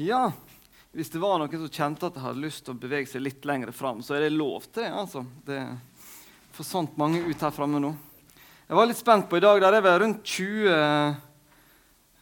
[0.00, 0.32] Ja,
[0.96, 3.44] hvis det var noen som kjente at de hadde lyst til å bevege seg litt
[3.44, 4.88] lenger fram, så er det lov til det.
[4.88, 5.20] altså.
[5.44, 5.58] Det
[6.56, 7.90] forsvant mange ut her framme nå.
[8.70, 9.60] Jeg var litt spent på i dag.
[9.60, 11.12] Der er vel rundt 20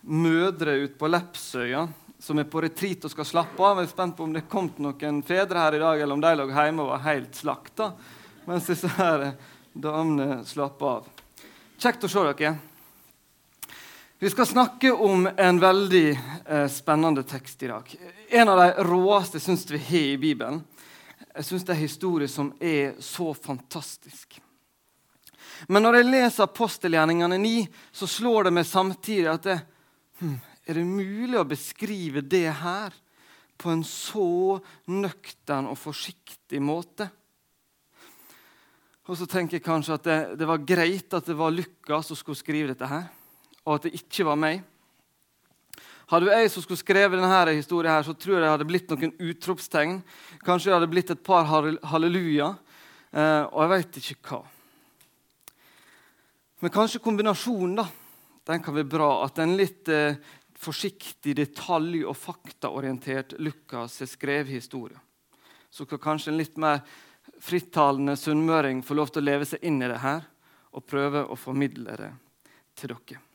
[0.03, 1.85] mødre ute på Lepsøya
[2.19, 3.79] som er på retreat og skal slappe av.
[3.79, 6.32] Jeg er spent på om det kom noen fedre her i dag, eller om de
[6.41, 7.93] lå hjemme og var helt slakta
[8.50, 9.29] mens disse her
[9.79, 11.07] damene slapp av.
[11.79, 12.57] Kjekt å se dere.
[14.23, 17.97] Vi skal snakke om en veldig eh, spennende tekst i dag.
[18.28, 20.59] En av de råeste syns vi har i Bibelen.
[21.38, 24.37] Jeg syns det er en historie som er så fantastisk.
[25.73, 27.52] Men når jeg leser apostelgjerningene 9,
[27.97, 29.55] så slår det meg samtidig at det,
[30.20, 30.34] hm,
[30.69, 32.98] er det mulig å beskrive det her
[33.56, 34.59] på en så
[34.92, 37.09] nøktern og forsiktig måte?
[39.09, 42.20] Og så tenker jeg kanskje at det, det var greit at det var Lukas som
[42.20, 43.09] skulle skrive dette her
[43.66, 44.62] og at det ikke var meg.
[46.10, 49.12] Hadde jeg som skulle skrevet denne historien, her, så tror jeg det hadde blitt noen
[49.14, 50.00] utropstegn.
[50.42, 52.48] Kanskje det hadde blitt et par halleluja,
[53.14, 54.41] eh, og jeg veit ikke hva.
[56.61, 57.86] Men kanskje kombinasjonen da,
[58.50, 59.12] den kan være bra.
[59.28, 60.19] At en litt eh,
[60.58, 64.98] forsiktig, detalj- og faktaorientert Lukas har skrevet historien.
[65.70, 66.83] Så kan kanskje en litt mer
[67.41, 70.27] frittalende sunnmøring få lov til å leve seg inn i det her
[70.74, 72.12] og prøve å formidle det
[72.74, 73.30] til dere.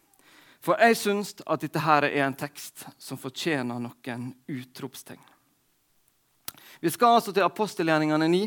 [0.65, 5.21] For jeg syns at dette her er en tekst som fortjener noen utropstegn.
[6.81, 8.41] Vi skal altså til apostelgjerningene 9.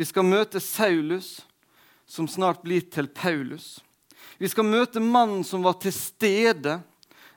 [0.00, 1.42] Vi skal møte Saulus,
[2.08, 3.78] som snart blir til Paulus.
[4.40, 6.80] Vi skal møte mannen som var til stede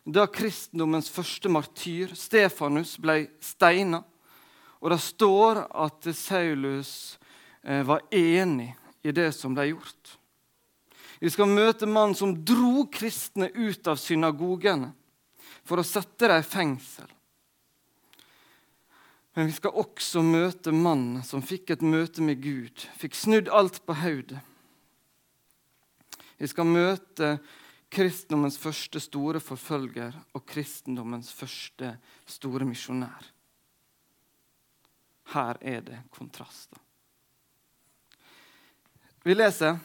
[0.04, 4.02] da kristendommens første martyr, Stefanus, ble steina.
[4.84, 7.20] Og det står at Saulus
[7.64, 10.18] eh, var enig i det som ble gjort.
[11.24, 14.90] Vi skal møte mannen som dro kristne ut av synagogene
[15.64, 17.08] for å sette dem i fengsel.
[19.34, 23.80] Men vi skal også møte mannen som fikk et møte med Gud, fikk snudd alt
[23.88, 24.42] på hodet.
[26.44, 27.38] Vi skal møte
[27.94, 31.94] kristendommens første store forfølger og kristendommens første
[32.28, 33.32] store misjonær.
[35.32, 36.84] Her er det kontraster.
[39.24, 39.80] Vi leser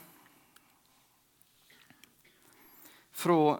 [3.18, 3.58] fra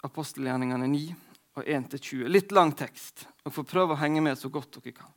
[0.00, 1.14] apostelgjerningene 9
[1.54, 2.28] og 1-20.
[2.28, 5.10] Litt lang tekst, og får prøve å henge med så godt dere kan.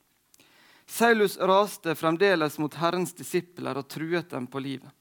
[0.88, 4.92] Saulus raste fremdeles mot Herrens disipler og truet dem på livet.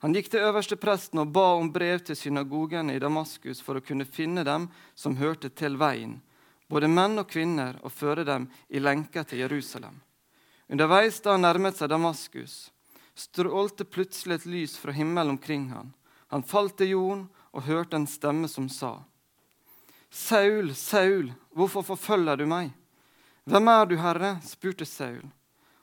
[0.00, 4.08] Han gikk til øverstepresten og ba om brev til synagogene i Damaskus for å kunne
[4.08, 6.16] finne dem som hørte til veien,
[6.72, 9.98] både menn og kvinner, og føre dem i lenker til Jerusalem.
[10.72, 12.70] Underveis da han nærmet seg Damaskus,
[13.12, 15.92] strålte plutselig et lys fra himmelen omkring han.
[16.32, 19.00] Han falt til jorden og hørte en stemme som sa,
[20.10, 22.72] Saul, Saul, hvorfor forfølger du meg?
[23.46, 24.32] Hvem er du, Herre?
[24.42, 25.22] spurte Saul,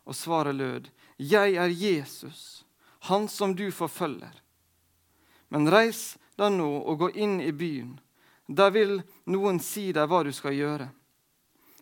[0.03, 2.66] og svaret lød, Jeg er Jesus,
[3.07, 4.35] han som du forfølger.
[5.50, 7.97] Men reis deg nå og gå inn i byen.
[8.47, 10.89] Der vil noen si deg hva du skal gjøre.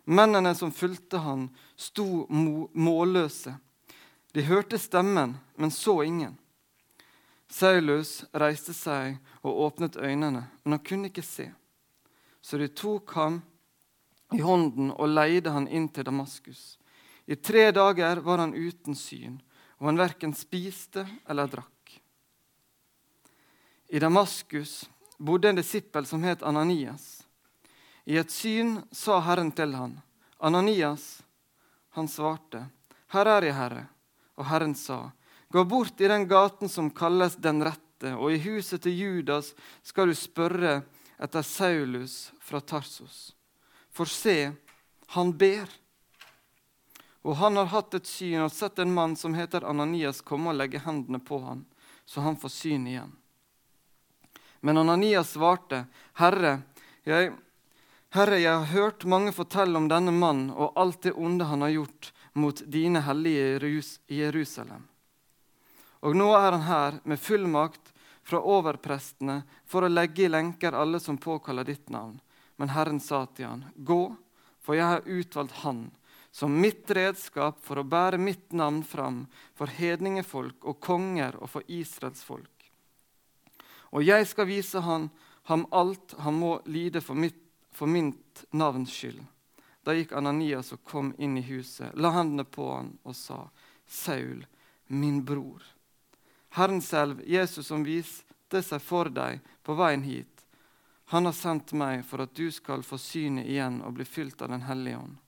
[0.06, 3.56] Mennene som fulgte han, sto målløse.
[4.32, 6.36] De hørte stemmen, men så ingen.
[7.48, 11.50] Saulus reiste seg og åpnet øynene, men han kunne ikke se.
[12.42, 13.40] Så de tok ham
[14.34, 16.78] i hånden og leide han inn til Damaskus.
[17.26, 19.38] I tre dager var han uten syn,
[19.78, 21.96] og han verken spiste eller drakk.
[23.88, 24.84] I Damaskus
[25.18, 27.22] bodde en disippel som het Ananias.
[28.06, 30.00] I et syn sa Herren til han,
[30.38, 31.22] 'Ananias.'
[31.90, 32.68] Han svarte,
[33.08, 33.88] 'Her er jeg, Herre.'
[34.36, 35.10] Og Herren sa,
[35.48, 39.54] Gå bort i den gaten som kalles Den rette, og i huset til Judas
[39.86, 40.80] skal du spørre
[41.22, 43.32] etter Saulus fra Tarsos.
[43.90, 44.52] For se,
[45.14, 45.70] han ber.
[47.22, 50.58] Og han har hatt et syn og sett en mann som heter Ananias, komme og
[50.60, 51.64] legge hendene på han,
[52.04, 53.14] så han får syn igjen.
[54.60, 55.84] Men Ananias svarte,
[56.18, 56.60] Herre,
[57.06, 57.32] jeg,
[58.14, 61.74] Herre, jeg har hørt mange fortelle om denne mannen og alt det onde han har
[61.74, 64.86] gjort mot dine hellige i Jerusalem.
[66.00, 67.92] Og nå er han her med fullmakt
[68.26, 72.18] fra overprestene for å legge i lenker alle som påkaller ditt navn.
[72.56, 74.16] Men Herren sa til han, Gå,
[74.60, 75.86] for jeg har utvalgt han
[76.36, 79.22] som mitt redskap for å bære mitt navn fram
[79.56, 82.66] for hedningefolk og konger og for Israels folk.
[83.96, 85.06] Og jeg skal vise han,
[85.48, 87.38] ham alt han må lide for mitt,
[87.72, 89.22] for mitt navns skyld.
[89.80, 93.46] Da gikk Ananias og kom inn i huset, la hendene på han og sa,
[93.86, 94.44] Saul,
[94.92, 95.62] min bror.
[96.56, 100.32] Herren selv, Jesus som viste seg for deg på veien hit,
[101.12, 104.48] Han har sendt meg for at du skal få synet igjen og bli fylt av
[104.50, 105.18] Den hellige ånd.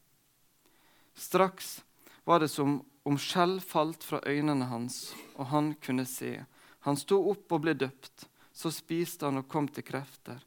[1.14, 1.84] Straks
[2.25, 6.32] var det som om skjell falt fra øynene hans, og han kunne se.
[6.82, 8.26] Han sto opp og ble døpt.
[8.52, 10.42] Så spiste han og kom til krefter.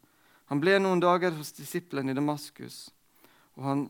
[0.52, 2.90] Han ble noen dager hos disiplene i Damaskus,
[3.56, 3.86] han,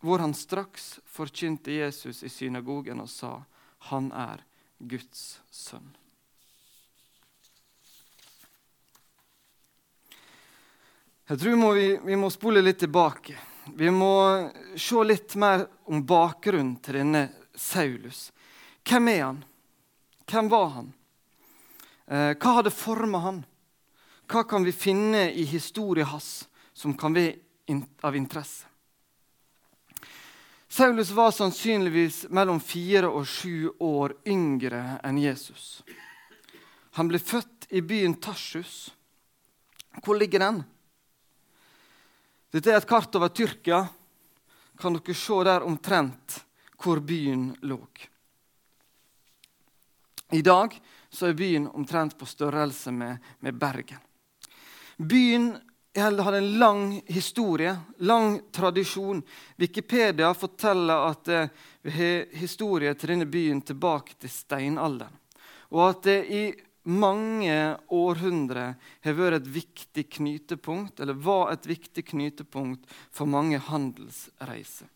[0.00, 3.44] hvor han straks forkynte Jesus i synagogen og sa,
[3.78, 4.44] 'Han er
[4.78, 5.99] Guds sønn'.
[11.30, 13.36] Jeg tror må vi, vi, må spole litt tilbake.
[13.78, 14.14] Vi må
[14.74, 17.20] se litt mer om bakgrunnen til denne
[17.54, 18.32] Saulus.
[18.82, 19.38] Hvem er han?
[20.26, 20.88] Hvem var han?
[22.10, 23.38] Eh, hva hadde forma han?
[24.26, 28.66] Hva kan vi finne i historien hans som kan være av interesse?
[30.66, 35.84] Saulus var sannsynligvis mellom fire og sju år yngre enn Jesus.
[36.98, 38.90] Han ble født i byen Tarsus.
[40.02, 40.62] Hvor ligger den?
[42.50, 43.84] Dette er et kart over Tyrkia.
[44.80, 46.40] Kan dere se der omtrent
[46.80, 47.78] hvor byen lå?
[50.32, 53.98] I dag er byen omtrent på størrelse med, med Bergen.
[54.96, 55.52] Byen
[55.94, 59.22] hadde en lang historie, lang tradisjon.
[59.56, 61.30] Wikipedia forteller at
[61.82, 65.14] vi har historie til denne byen tilbake til steinalderen.
[65.70, 66.44] Og at det i
[66.88, 67.56] mange
[67.92, 74.88] århundrer har vært et viktig knytepunkt, eller var et viktig knytepunkt for mange handelsreiser.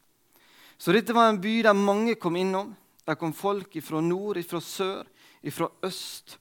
[0.79, 2.75] Så dette var en by der mange kom innom.
[3.05, 5.05] Der kom folk fra nord, fra sør,
[5.53, 6.39] fra øst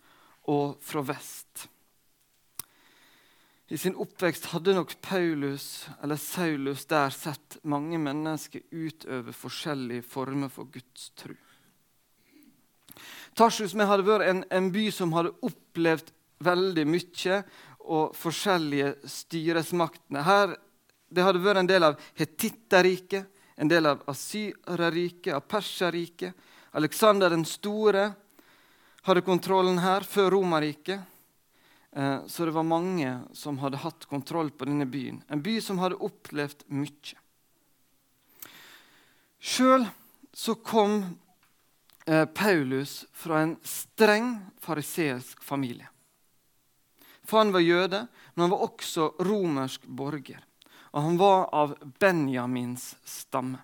[0.47, 1.67] og fra vest.
[3.73, 10.51] I sin oppvekst hadde nok Paulus eller Saulus der sett mange mennesker utøve forskjellige former
[10.51, 11.33] for Guds tro.
[13.33, 16.11] Tarsus hadde vært en, en, by som hadde opplevd
[16.43, 17.39] veldig mye
[17.83, 20.23] og forskjellige styresmaktene.
[20.23, 20.57] Her,
[21.09, 26.33] det hadde vært en del av Hetitterriket, en del av Asyreriket, av Perserriket.
[26.73, 28.11] Aleksander den store
[29.05, 31.01] hadde kontrollen her før Romerriket.
[31.93, 35.21] Eh, så det var mange som hadde hatt kontroll på denne byen.
[35.29, 37.19] En by som hadde opplevd mye.
[39.43, 39.85] Sjøl
[40.33, 41.01] så kom
[42.05, 45.87] Paulus fra en streng fariseisk familie.
[47.23, 50.41] For han var jøde, men han var også romersk borger.
[50.91, 53.61] Og han var av Benjamins stamme.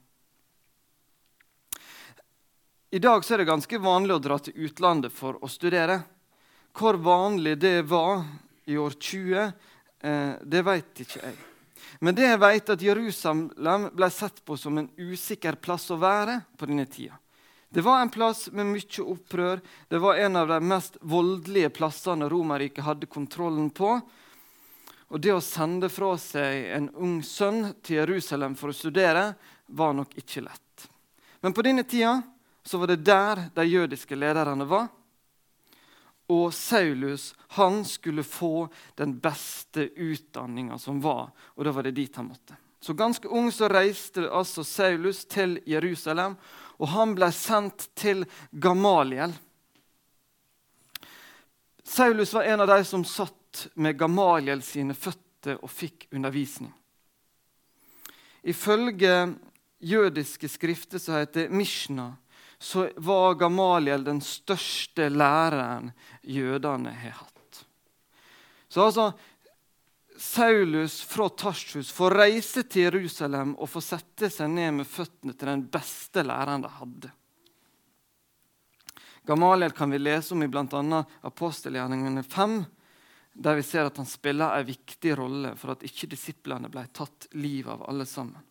[2.91, 6.00] I dag er det ganske vanlig å dra til utlandet for å studere.
[6.74, 8.24] Hvor vanlig det var
[8.65, 9.51] i år 20,
[10.01, 11.38] eh, det vet ikke jeg.
[12.00, 16.39] Men det jeg vet at Jerusalem ble sett på som en usikker plass å være
[16.57, 17.19] på denne tida.
[17.69, 19.62] Det var en plass med mye opprør.
[19.88, 24.00] Det var en av de mest voldelige plassene Romerriket hadde kontrollen på.
[25.10, 29.33] Og det å sende fra seg en ung sønn til Jerusalem for å studere
[29.74, 30.89] var nok ikke lett.
[31.42, 32.19] Men på denne tida
[32.66, 34.89] så var det der de jødiske lederne var.
[36.30, 38.68] Og Saulus han skulle få
[38.98, 42.57] den beste utdanninga som var, og da var det dit han måtte.
[42.80, 46.38] Så ganske ung så reiste altså Saulus til Jerusalem,
[46.79, 49.33] og han ble sendt til Gamaliel.
[51.83, 56.71] Saulus var en av de som satt med Gamaliel sine føtter og fikk undervisning.
[58.47, 59.33] Ifølge
[59.80, 62.13] jødiske skrifter som heter Mishna,
[62.59, 67.65] så var Gamaliel den største læreren jødene har hatt.
[68.69, 69.11] Så altså,
[70.19, 75.47] Saulus fra Tarsus får reise til Jerusalem og få sette seg ned med føttene til
[75.47, 77.11] den beste læreren de hadde.
[79.30, 80.99] Gamaliel kan vi lese om i bl.a.
[81.30, 82.59] apostelgjerningene 5,
[83.31, 87.30] der vi ser at han spiller en viktig rolle for at ikke disiplene ble tatt
[87.40, 88.44] livet av alle sammen.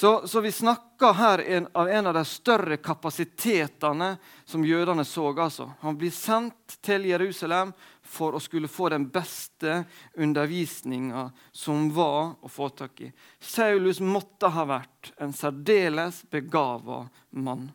[0.00, 4.14] Så, så, vi snakker her en, av en av de større kapasitetene
[4.44, 5.26] som jødene så.
[5.34, 5.66] Altså.
[5.80, 9.82] Han blir sendt til Jerusalem for å skulle få den beste
[10.16, 13.10] undervisninga som var å få tak i.
[13.44, 17.02] Saulus måtte ha vært en særdeles begava
[17.36, 17.68] mann.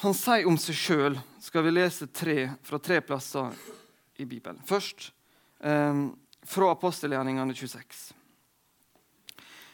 [0.00, 3.52] Han sier om seg sjøl, skal vi lese tre, fra tre plasser
[4.16, 4.64] i Bibelen.
[4.64, 5.10] Først
[5.60, 6.02] eh,
[6.56, 8.21] fra apostelgjerningene 26.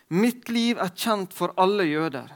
[0.09, 2.31] Mitt liv er kjent for alle jøder,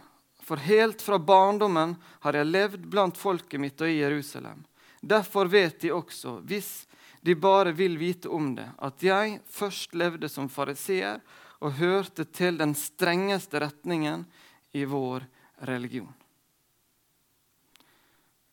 [0.45, 4.65] for helt fra barndommen har jeg levd blant folket mitt og i Jerusalem.
[5.01, 6.85] Derfor vet de også, hvis
[7.23, 11.23] de bare vil vite om det, at jeg først levde som fariseer
[11.63, 14.27] og hørte til den strengeste retningen
[14.75, 15.25] i vår
[15.69, 16.13] religion.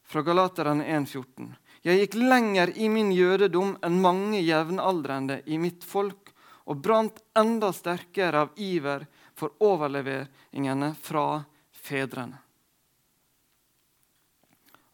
[0.09, 1.51] Fra Galaterne 1,14.:
[1.83, 6.28] Jeg gikk lenger i min jødedom enn mange jevnaldrende i mitt folk,
[6.69, 11.41] og brant enda sterkere av iver for overleveringene fra
[11.73, 12.37] fedrene.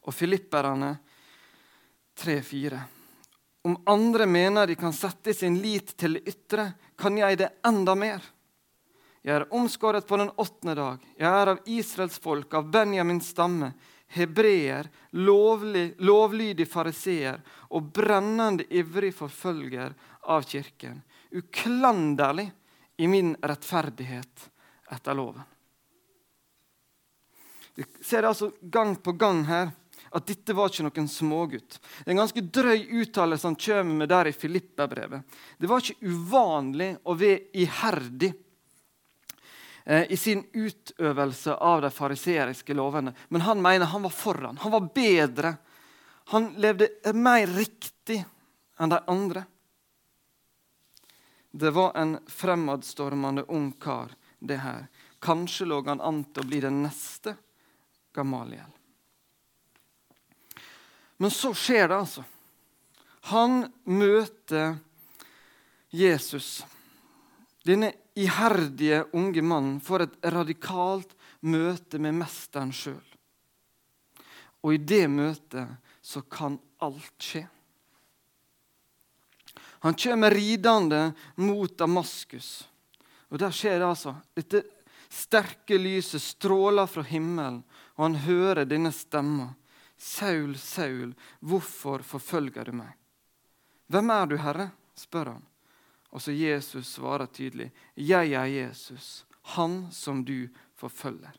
[0.06, 0.92] Og filipperne
[2.16, 2.78] 3-4.
[3.66, 7.96] Om andre mener de kan sette sin lit til det ytre, kan jeg det enda
[7.98, 8.22] mer.
[9.26, 11.02] Jeg er omskåret på den åttende dag.
[11.18, 13.72] Jeg er av Israels folk, av Benjamins stamme,
[14.14, 17.42] hebreer, lovlig, lovlydig fariseer
[17.74, 19.96] og brennende ivrig forfølger
[20.30, 21.02] av kirken.
[21.30, 22.50] Uklanderlig
[22.96, 24.50] i min rettferdighet
[24.90, 25.42] etter loven.
[27.74, 29.68] Du ser altså gang på gang her
[30.16, 31.76] at dette var ikke noen smågutt.
[31.76, 35.26] Det er en ganske drøy uttalelse han kommer med der i Filippa-brevet.
[35.58, 38.30] Det var ikke uvanlig å være iherdig
[39.84, 43.12] eh, i sin utøvelse av de fariseriske lovene.
[43.28, 44.62] Men han mener han var foran.
[44.62, 45.52] Han var bedre.
[46.32, 48.22] Han levde mer riktig
[48.80, 49.44] enn de andre.
[51.56, 54.86] Det var en fremadstormende ung kar, det her.
[55.18, 57.32] Kanskje lå han an til å bli den neste
[58.12, 58.74] Gamaliel.
[61.16, 62.26] Men så skjer det, altså.
[63.32, 64.76] Han møter
[65.88, 66.60] Jesus.
[67.64, 73.00] Denne iherdige unge mannen får et radikalt møte med mesteren sjøl.
[74.60, 77.46] Og i det møtet så kan alt skje.
[79.84, 82.68] Han kommer ridende mot Damaskus.
[83.28, 84.14] Og der skjer det altså.
[84.36, 84.62] Dette
[85.08, 87.62] sterke lyset stråler fra himmelen,
[87.96, 89.52] og han hører denne stemma.
[89.96, 92.92] Saul, Saul, hvorfor forfølger du meg?
[93.88, 94.70] Hvem er du, Herre?
[94.96, 95.44] spør han.
[96.12, 99.24] Og så Jesus svarer tydelig, Jeg er Jesus,
[99.56, 101.32] han som du forfølger.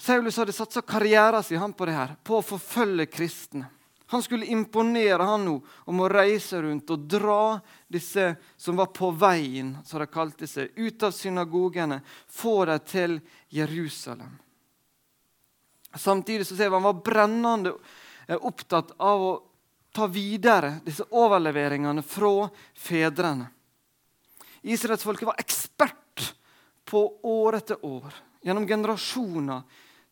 [0.00, 3.66] Saulus hadde satsa karrieren sin på det her, på å forfølge kristne.
[4.10, 5.52] Han skulle imponere han nå
[5.86, 10.72] om å reise rundt og dra disse som var på veien, som de kalte seg,
[10.74, 13.14] ut av synagogene, få dem til
[13.54, 14.32] Jerusalem.
[15.94, 17.76] Samtidig så ser vi han var brennende
[18.26, 19.30] eh, opptatt av å
[19.94, 23.46] ta videre disse overleveringene fra fedrene.
[24.66, 26.34] Israelsfolket var ekspert
[26.84, 28.10] på år etter år,
[28.42, 29.62] gjennom generasjoner,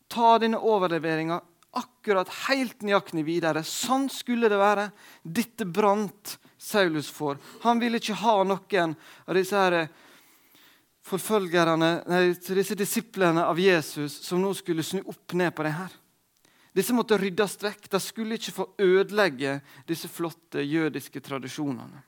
[0.07, 1.41] ta denne overleveringa
[1.77, 3.63] akkurat helt nøyaktig videre.
[3.63, 4.89] Sånn skulle det være.
[5.23, 7.39] Dette brant Saulus for.
[7.63, 8.95] Han ville ikke ha noen
[9.25, 9.87] av disse her
[11.09, 15.95] forfølgerne, nei, disse disiplene av Jesus som nå skulle snu opp ned på det her.
[16.75, 17.87] Disse måtte ryddes vekk.
[17.89, 19.57] De skulle ikke få ødelegge
[19.89, 22.03] disse flotte jødiske tradisjonene.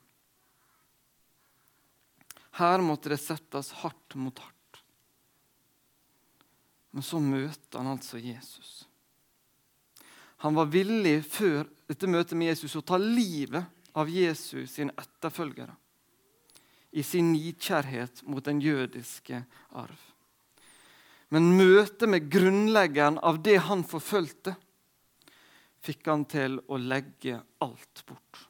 [2.60, 4.82] Her måtte det settes hardt mot hardt.
[6.92, 8.84] Men så møter han altså Jesus.
[10.42, 13.62] Han var villig før dette møtet med Jesus å ta livet
[13.94, 15.76] av Jesus sine etterfølgere
[16.92, 19.44] i sin nidkjærhet mot den jødiske
[19.80, 20.00] arv.
[21.32, 24.56] Men møtet med grunnleggeren av det han forfulgte,
[25.82, 28.42] fikk han til å legge alt bort.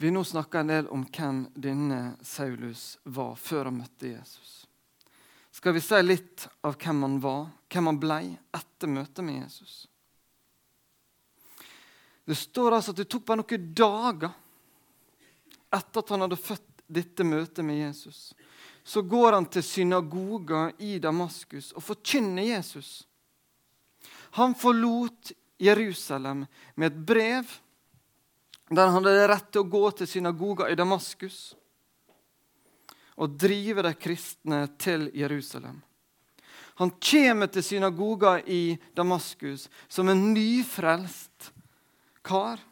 [0.00, 4.59] Vi nå snakker en del om hvem denne Saulus var før han møtte Jesus.
[5.60, 8.16] Skal vi si litt av hvem han var, hvem han ble
[8.56, 9.74] etter møtet med Jesus?
[12.24, 14.32] Det står altså at det tok bare noen dager
[15.76, 18.32] etter at han hadde født dette møtet med Jesus.
[18.80, 23.04] Så går han til synagoga i Damaskus og forkynner Jesus.
[24.40, 27.52] Han forlot Jerusalem med et brev
[28.72, 31.50] der han hadde rett til å gå til synagoga i Damaskus
[33.20, 35.80] og drive de kristne til Jerusalem.
[36.80, 41.50] Han kommer til synagoga i Damaskus som en nyfrelst
[42.24, 42.62] kar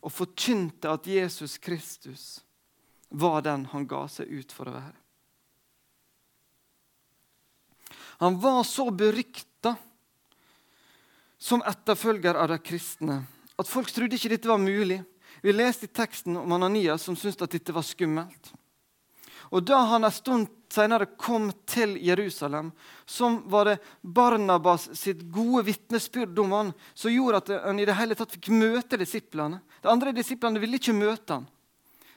[0.00, 2.40] og forkynte at Jesus Kristus
[3.10, 4.96] var den han ga seg ut for å være.
[8.20, 9.74] Han var så berykta
[11.40, 13.22] som etterfølger av de kristne
[13.60, 15.02] at folk trodde ikke dette var mulig.
[15.44, 18.52] Vi leste i teksten om Ananias som syntes at dette var skummelt.
[19.50, 22.70] Og Da han en stund senere kom til Jerusalem,
[23.06, 27.96] som var det Barnabas sitt gode vitnesbyrd om han, som gjorde at han i det
[27.98, 29.58] hele tatt fikk møte disiplene.
[29.82, 31.48] De andre disiplene ville ikke møte han.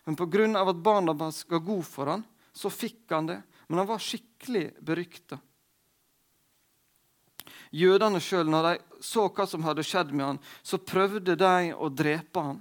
[0.06, 0.46] Men pga.
[0.62, 2.24] at Barnabas ga god for han,
[2.54, 3.42] så fikk han det.
[3.68, 5.40] Men han var skikkelig berykta.
[7.74, 11.90] Jødene sjøl, når de så hva som hadde skjedd med han, så prøvde de å
[11.90, 12.60] drepe han.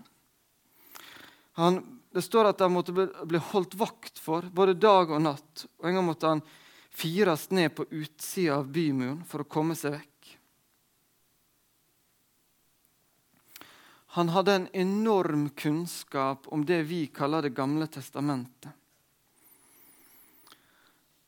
[1.61, 5.65] Han det står at han måtte bli holdt vakt for både dag og natt.
[5.81, 6.43] Og En gang måtte han
[6.93, 10.09] fires ned på utsida av bymuren for å komme seg vekk.
[14.13, 18.71] Han hadde en enorm kunnskap om det vi kaller Det gamle testamentet.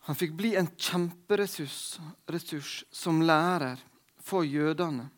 [0.04, 1.96] Han fikk bli en kjemperessurs
[2.28, 3.80] ressurs som lærer
[4.20, 5.08] for jødene.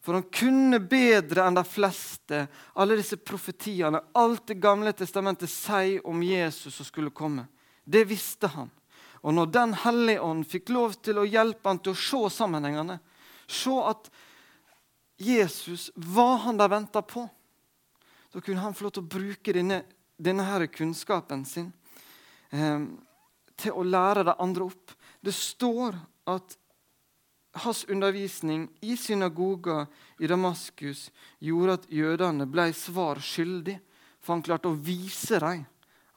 [0.00, 6.06] For han kunne bedre enn de fleste alle disse profetiene, alt Det gamle testamentet sier
[6.06, 7.46] om Jesus som skulle komme.
[7.84, 8.70] Det visste han.
[9.20, 12.98] Og når Den hellige ånd fikk lov til å hjelpe han til å se sammenhengene,
[13.46, 14.08] se at
[15.20, 17.26] Jesus var han de venta på,
[18.32, 19.82] da kunne han få lov til å bruke denne,
[20.16, 21.72] denne her kunnskapen sin
[22.54, 22.86] eh,
[23.60, 24.94] til å lære de andre opp.
[25.20, 25.98] Det står
[26.30, 26.56] at
[27.52, 29.86] hans undervisning i synagoga
[30.18, 33.78] i Damaskus gjorde at jødene ble svar skyldig,
[34.20, 35.64] for han klarte å vise dem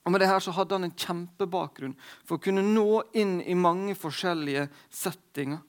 [0.03, 3.55] Og Med det her så hadde han en kjempebakgrunn for å kunne nå inn i
[3.55, 5.59] mange forskjellige settinger.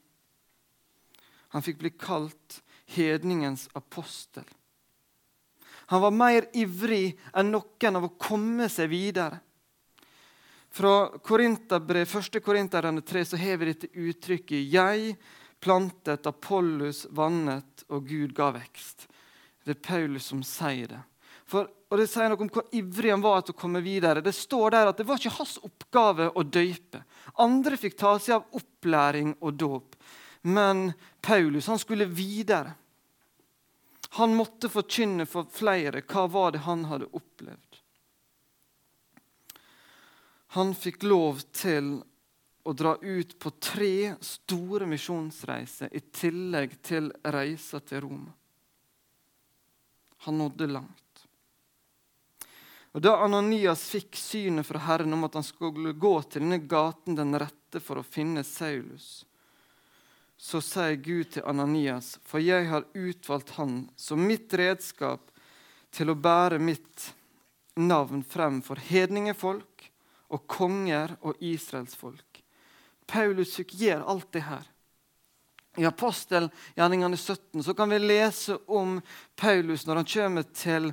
[1.54, 2.61] Han fikk bli kalt
[2.94, 4.47] hedningens apostel.
[5.90, 9.42] Han var mer ivrig enn noen av å komme seg videre.
[10.75, 12.40] Fra Korinterbrev, 1.
[12.45, 15.16] Korinterne 3 så har vi dette uttrykket 'Jeg
[15.62, 19.07] plantet, Apollos vannet, og Gud ga vekst'.
[19.64, 20.99] Det er Paulus som sier det.
[21.47, 24.21] For, og Det sier noe om hvor ivrig han var til å komme videre.
[24.21, 27.04] Det står der at det var ikke hans oppgave å døype.
[27.38, 29.95] Andre fikk ta seg av opplæring og dåp.
[30.43, 32.75] Men Paulus han skulle videre.
[34.19, 37.74] Han måtte forkynne for flere hva var det han hadde opplevd.
[40.54, 41.97] Han fikk lov til
[42.62, 48.30] å dra ut på tre store misjonsreiser i tillegg til reiser til Roma.
[50.28, 51.25] Han nådde langt.
[52.95, 57.19] Og Da Ananias fikk synet fra Herren om at han skulle gå til denne gaten
[57.19, 59.25] den rette for å finne Saulus,
[60.38, 65.34] så sier Gud til Ananias, for jeg har utvalgt han som mitt redskap
[65.90, 67.10] til å bære mitt
[67.75, 69.90] navn frem for hedningefolk
[70.34, 72.42] og konger og israelsfolk.
[73.06, 74.64] Paulus gjør alt det her.
[75.76, 79.00] I apostelgjerningene 17 så kan vi lese om
[79.36, 80.92] Paulus når han kommer til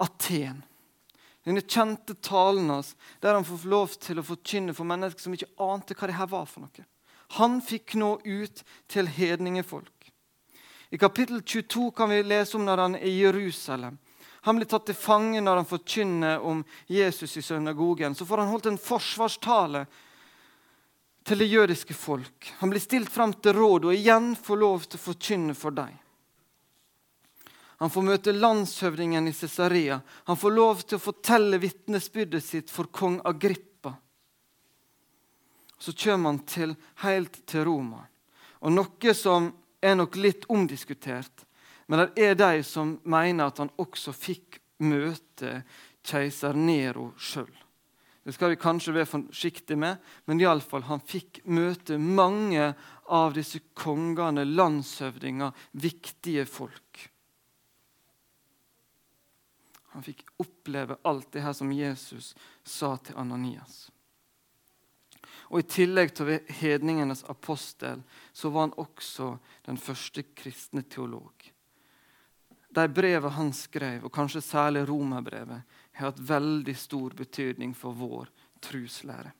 [0.00, 0.62] Aten.
[1.42, 5.50] Denne kjente talen hans, der han får lov til å forkynne for mennesker som ikke
[5.60, 6.86] ante hva det her var for noe.
[7.38, 10.12] Han fikk nå ut til hedningefolk.
[10.92, 13.96] I kapittel 22 kan vi lese om når han er i Jerusalem.
[14.42, 18.14] Han blir tatt til fange når han forkynner om Jesus i synagogen.
[18.14, 19.84] Så får han holdt en forsvarstale
[21.22, 22.48] til det jødiske folk.
[22.58, 25.94] Han blir stilt fram til råd og igjen får lov til å forkynne for dem.
[27.82, 30.00] Han får møte landshøvdingen i Cesarea.
[30.24, 33.94] Han får lov til å fortelle vitnesbyrdet sitt for kong Agrippa.
[35.78, 38.04] Så kommer han til, helt til Roma.
[38.62, 39.50] Og noe som
[39.82, 41.42] er nok litt omdiskutert,
[41.92, 45.58] men det er de som mener at han også fikk møte
[46.00, 47.52] keiser Nero sjøl.
[48.24, 52.70] Det skal vi kanskje være forsiktige med, men i alle fall, han fikk møte mange
[53.12, 55.52] av disse kongene, landshøvdinger,
[55.84, 57.02] viktige folk.
[59.92, 62.32] Han fikk oppleve alt det her som Jesus
[62.64, 63.90] sa til Ananias.
[65.52, 68.00] Og I tillegg til å være hedningenes apostel
[68.32, 69.34] så var han også
[69.66, 71.51] den første kristne teolog.
[72.72, 78.30] De brevene han skrev, og kanskje særlig romerbrevet, har hatt veldig stor betydning for vår
[78.64, 79.32] truslære.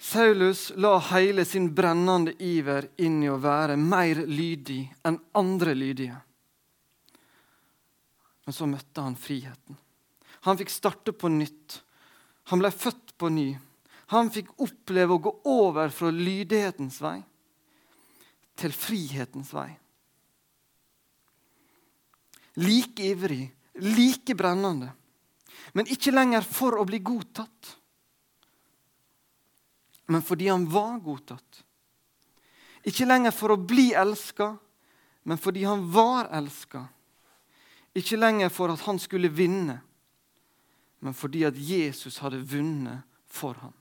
[0.00, 6.16] Saulus la hele sin brennende iver inn i å være mer lydig enn andre lydige.
[8.48, 9.76] Men så møtte han friheten.
[10.48, 11.82] Han fikk starte på nytt.
[12.50, 13.50] Han ble født på ny.
[14.10, 17.20] Han fikk oppleve å gå over fra lydighetens vei
[18.60, 19.70] til frihetens vei.
[22.60, 23.46] Like ivrig,
[23.80, 24.90] like brennende,
[25.72, 27.76] men ikke lenger for å bli godtatt.
[30.10, 31.62] Men fordi han var godtatt.
[32.90, 34.54] Ikke lenger for å bli elska,
[35.22, 36.82] men fordi han var elska.
[37.94, 39.78] Ikke lenger for at han skulle vinne,
[41.00, 43.74] men fordi at Jesus hadde vunnet for ham.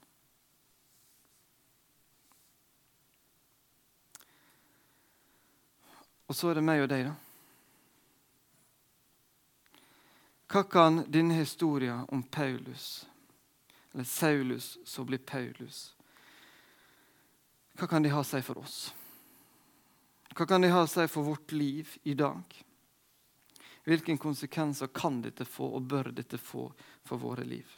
[6.29, 7.15] Og så er det meg og deg, da.
[10.49, 13.05] Hva kan denne historien om Paulus,
[13.93, 15.91] eller Saulus som blir Paulus,
[17.77, 18.79] hva kan de ha å si for oss?
[20.35, 22.43] Hva kan de ha å si for vårt liv i dag?
[23.87, 26.67] Hvilke konsekvenser kan dette få, og bør dette få,
[27.07, 27.69] for våre liv?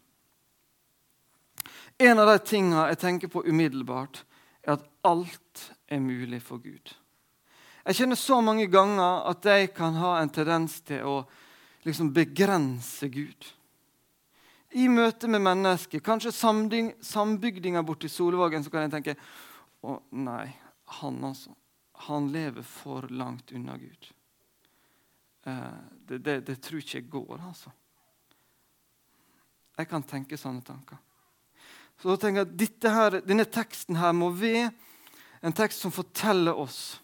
[2.01, 4.23] En av de tingene jeg tenker på umiddelbart,
[4.63, 6.95] er at alt er mulig for Gud.
[7.85, 11.15] Jeg kjenner så mange ganger at jeg kan ha en tendens til å
[11.85, 13.47] liksom begrense Gud.
[14.77, 19.17] I møte med mennesker, kanskje sambygdinger borti Solvågen, så kan jeg tenke
[19.81, 20.45] å nei,
[21.01, 21.55] han altså.
[22.07, 24.07] Han lever for langt unna Gud.
[25.43, 27.73] Eh, det, det, det tror ikke jeg går, altså.
[29.77, 31.01] Jeg kan tenke sånne tanker.
[32.01, 34.69] Så da tenker jeg at her, Denne teksten her må være
[35.41, 37.00] en tekst som forteller oss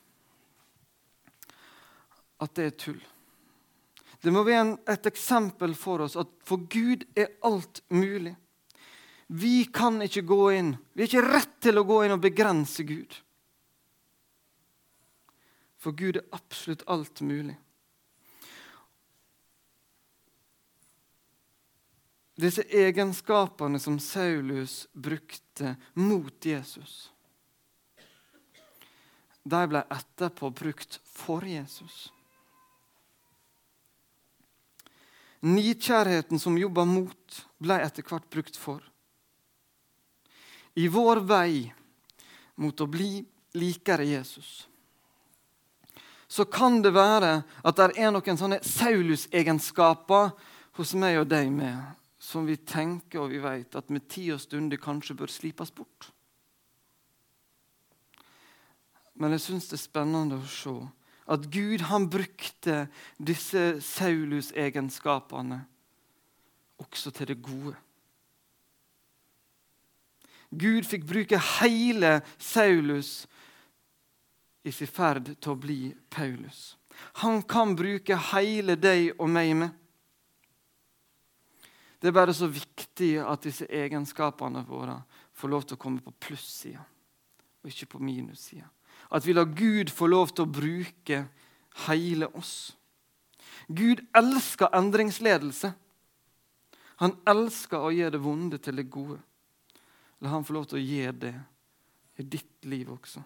[2.43, 3.03] at det er tull.
[4.21, 8.33] Det må være et eksempel for oss at for Gud er alt mulig.
[9.27, 10.73] Vi kan ikke gå inn.
[10.93, 13.13] Vi har ikke rett til å gå inn og begrense Gud.
[15.77, 17.57] For Gud er absolutt alt mulig.
[22.37, 27.09] Disse egenskapene som Saulus brukte mot Jesus,
[29.43, 32.11] de ble etterpå brukt for Jesus.
[35.45, 38.81] Nidkjærheten som jobba mot, ble etter hvert brukt for.
[40.77, 41.67] I vår vei
[42.57, 43.21] mot å bli
[43.57, 44.67] likere Jesus
[46.27, 50.33] så kan det være at det er noen sånne Saulus-egenskaper
[50.77, 51.79] hos meg og deg med,
[52.19, 56.11] som vi tenker og vi vet at med tid og stunder kanskje bør slipes bort.
[59.17, 60.75] Men jeg syns det er spennende å se
[61.27, 62.87] at Gud han brukte
[63.17, 65.59] disse Saulus-egenskapene
[66.79, 67.75] også til det gode.
[70.49, 73.25] Gud fikk bruke hele Saulus
[74.63, 76.77] i sin ferd til å bli Paulus.
[77.23, 79.75] Han kan bruke hele deg og meg med.
[81.99, 84.99] Det er bare så viktig at disse egenskapene våre
[85.37, 86.83] får lov til å komme på plussida,
[87.61, 88.69] og ikke på minussida.
[89.09, 91.21] At vi lar Gud få lov til å bruke
[91.87, 92.75] hele oss.
[93.67, 95.71] Gud elsker endringsledelse.
[97.03, 99.19] Han elsker å gjøre det vonde til det gode.
[100.23, 101.33] La han få lov til å gjøre det
[102.17, 103.21] i ditt liv også.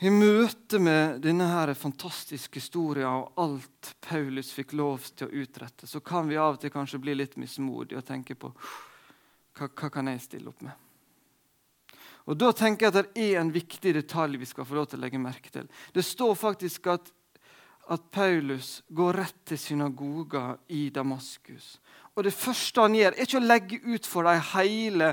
[0.00, 5.84] I møte med denne her fantastiske historien og alt Paulus fikk lov til å utrette,
[5.84, 9.90] så kan vi av og til kanskje bli litt mismodige og tenke på hva, hva
[9.92, 10.72] kan jeg stille opp med?
[12.30, 15.00] Og Da tenker jeg at det er en viktig detalj vi skal få lov til
[15.00, 15.66] å legge merke til.
[15.90, 17.10] Det står faktisk at,
[17.90, 21.80] at Paulus går rett til synagoga i Damaskus.
[22.14, 25.12] Og Det første han gjør, er ikke å legge ut for dem hele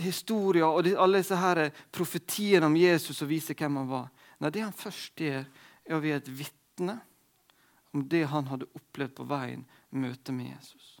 [0.00, 4.08] historien og alle disse her profetiene om Jesus og vise hvem han var.
[4.40, 5.44] Nei, Det han først gjør,
[5.84, 6.98] er å være et vitne
[7.92, 10.94] om det han hadde opplevd på veien møte med Jesus.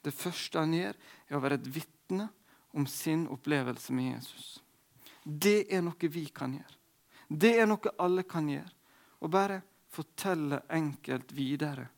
[0.00, 0.94] Det første han gjør,
[1.28, 2.30] er å være et vitne
[2.72, 4.62] om sin opplevelse med Jesus.
[5.24, 6.76] Det er noe vi kan gjøre.
[7.28, 8.70] Det er noe alle kan gjøre.
[9.20, 11.88] Og bare fortelle enkelt videre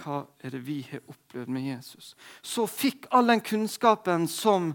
[0.00, 2.14] hva er det vi har opplevd med Jesus.
[2.42, 4.72] Så fikk all den kunnskapen som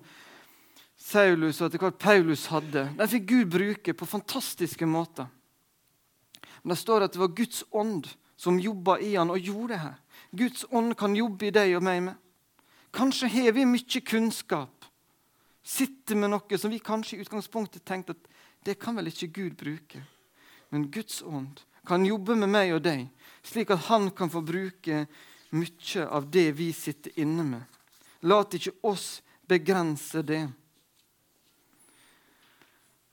[0.95, 5.27] Saulus og etter hvert Paulus hadde, den fikk Gud bruke på fantastiske måter.
[6.63, 9.79] Men Det står at det var Guds ånd som jobba i han og gjorde det
[9.79, 9.97] her.
[10.31, 12.15] Guds ånd kan jobbe i deg og meg med.
[12.95, 14.74] Kanskje har vi mye kunnskap
[15.65, 18.27] sitter med noe som vi kanskje i utgangspunktet tenkte at
[18.65, 20.03] det kan vel ikke Gud bruke.
[20.69, 23.07] Men Guds ånd kan jobbe med meg og deg,
[23.45, 25.05] slik at han kan få bruke
[25.55, 27.63] mye av det vi sitter inne med.
[28.25, 30.43] Lat ikke oss begrense det.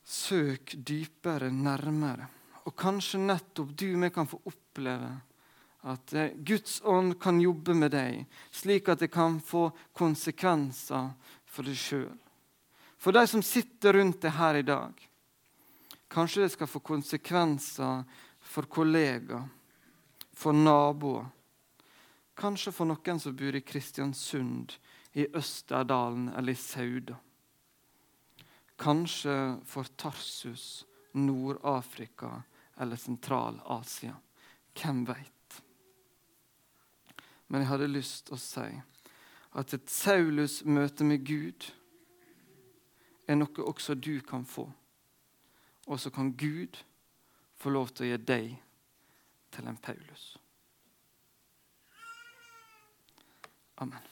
[0.04, 2.28] Søk dypere, nærmere.
[2.68, 5.12] Og kanskje nettopp du vi kan få oppleve
[5.82, 8.20] at eh, Guds ånd kan jobbe med deg,
[8.54, 9.66] slik at det kan få
[9.98, 11.10] konsekvenser
[11.44, 12.12] for deg sjøl.
[13.02, 15.08] For de som sitter rundt det her i dag.
[16.08, 18.04] Kanskje det skal få konsekvenser
[18.38, 19.48] for kollegaer,
[20.32, 21.26] for naboer.
[22.38, 24.76] Kanskje for noen som bor i Kristiansund,
[25.18, 27.18] i Østerdalen eller i Sauda.
[28.78, 29.36] Kanskje
[29.66, 30.84] for Tarsus
[31.18, 32.30] Nord-Afrika
[32.78, 34.14] eller Sentral-Asia.
[34.78, 35.60] Hvem veit?
[37.50, 38.70] Men jeg hadde lyst til å si
[39.58, 41.72] at et Saulus-møte med Gud
[43.26, 44.66] er noe også du kan få.
[45.86, 46.78] Og så kan Gud
[47.56, 48.54] få lov til å gi deg
[49.52, 50.32] til en Paulus.
[53.82, 54.11] Amen.